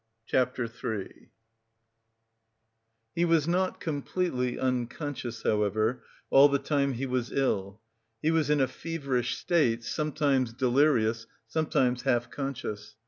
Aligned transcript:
CHAPTER 0.25 0.63
III 0.63 1.29
He 3.13 3.23
was 3.23 3.47
not 3.47 3.79
completely 3.79 4.57
unconscious, 4.57 5.43
however, 5.43 6.01
all 6.31 6.49
the 6.49 6.57
time 6.57 6.93
he 6.93 7.05
was 7.05 7.31
ill; 7.31 7.79
he 8.19 8.31
was 8.31 8.49
in 8.49 8.59
a 8.61 8.67
feverish 8.67 9.37
state, 9.37 9.83
sometimes 9.83 10.53
delirious, 10.53 11.27
sometimes 11.45 12.01
half 12.01 12.31
conscious. 12.31 12.95